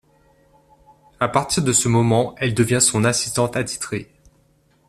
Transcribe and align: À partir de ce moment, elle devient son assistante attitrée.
À 1.19 1.27
partir 1.29 1.63
de 1.63 1.71
ce 1.71 1.87
moment, 1.87 2.33
elle 2.39 2.55
devient 2.55 2.81
son 2.81 3.03
assistante 3.03 3.55
attitrée. 3.55 4.11